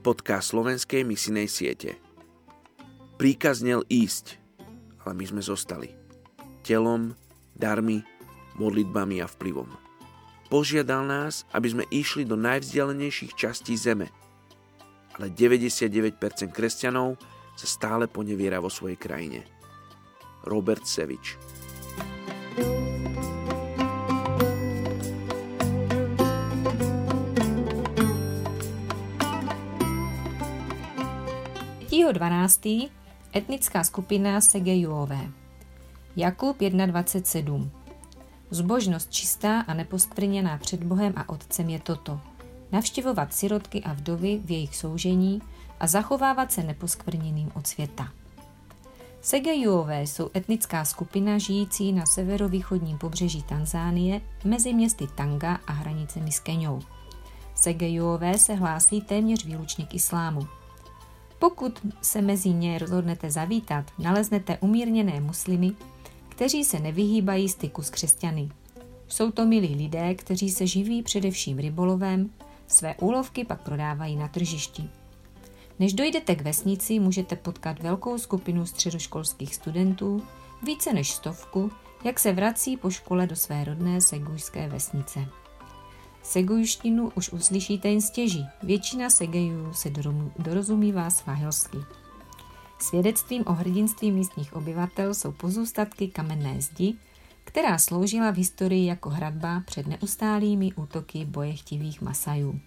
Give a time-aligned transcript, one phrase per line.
[0.00, 2.00] podcast slovenskej misinej siete.
[3.20, 4.40] Príkaz znel ísť,
[5.04, 5.92] ale my sme zostali.
[6.64, 7.12] Telom,
[7.52, 8.00] darmi,
[8.56, 9.68] modlitbami a vplyvom.
[10.48, 14.08] Požiadal nás, aby sme išli do najvzdialenejších častí zeme.
[15.20, 16.16] Ale 99%
[16.50, 17.20] kresťanov
[17.54, 19.44] sa stále poneviera vo svojej krajine.
[20.48, 21.36] Robert Sevič
[22.56, 22.89] thank you
[31.90, 32.90] 3.12.
[33.36, 35.28] etnická skupina Segejuové.
[36.16, 37.70] Jakub 1.27.
[38.50, 42.20] Zbožnost čistá a neposkvrněná před Bohem a Otcem je toto.
[42.72, 45.42] Navštěvovat sirotky a vdovy v jejich soužení
[45.80, 48.08] a zachovávat se neposkvrněným od světa.
[49.20, 56.40] Segejuové jsou etnická skupina žijící na severovýchodním pobřeží Tanzánie mezi městy Tanga a hranicemi s
[56.40, 56.80] Keňou.
[57.54, 60.59] Segejuové se hlásí téměř výlučně k islámu.
[61.40, 65.72] Pokud se mezi ně rozhodnete zavítat, naleznete umírněné muslimy,
[66.28, 68.48] kteří se nevyhýbají styku s křesťany.
[69.08, 72.30] Jsou to milí lidé, kteří se živí především rybolovem,
[72.66, 74.88] své úlovky pak prodávají na tržišti.
[75.78, 80.22] Než dojdete k vesnici, můžete potkat velkou skupinu středoškolských studentů,
[80.62, 81.70] více než stovku,
[82.04, 85.39] jak se vrací po škole do své rodné segujské vesnice.
[86.30, 88.46] Segujštinu už uslyšíte jen stěží.
[88.62, 89.90] Většina Segejů se
[90.38, 91.78] dorozumívá svahilsky.
[92.78, 96.94] Svědectvím o hrdinství místních obyvatel jsou pozůstatky kamenné zdi,
[97.44, 102.60] která sloužila v historii jako hradba před neustálými útoky bojechtivých Masajů.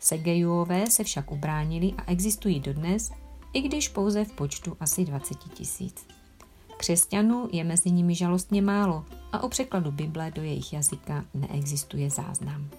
[0.00, 3.10] Segejové se však ubránili a existují dodnes,
[3.52, 6.06] i když pouze v počtu asi 20 tisíc.
[6.82, 12.70] Křesťanů je mezi nimi žalostně málo a o překladu Bible do jejich jazyka neexistuje záznam.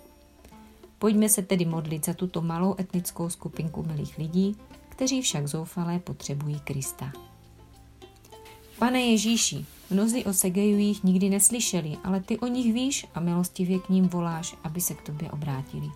[0.99, 4.55] Pojďme se tedy modlit za tuto malou etnickou skupinku milých lidí,
[4.89, 7.11] kteří však zoufalé potřebují Krista.
[8.79, 13.89] Pane Ježíši, mnozí o Segejujích nikdy neslyšeli, ale ty o nich víš a milostivě k
[13.89, 15.87] ním voláš, aby se k tobě obrátili.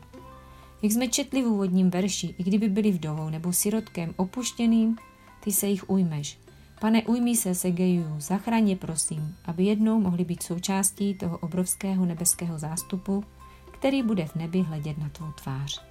[0.81, 4.97] Jak jsme četli v úvodním verši, i kdyby byli vdovou nebo sirotkem opuštěným,
[5.43, 6.39] ty se jich ujmeš
[6.79, 12.59] Pane, ujmi se Segejů, zachraň je prosím, aby jednou mohli být součástí toho obrovského nebeského
[12.59, 13.23] zástupu,
[13.71, 15.81] který bude v nebi hledět na tvou tvář.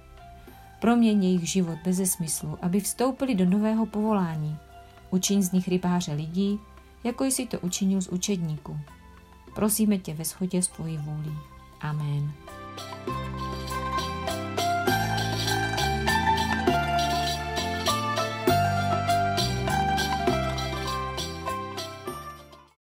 [0.81, 4.57] Proměň jejich život bez smyslu, aby vstoupili do nového povolání.
[5.11, 6.59] Učiň z nich rybáře lidí,
[7.03, 8.79] jako jsi to učinil z učedníků.
[9.55, 11.37] Prosíme tě ve shodě s tvojí vůlí.
[11.81, 12.31] Amen.
[13.07, 14.66] thank you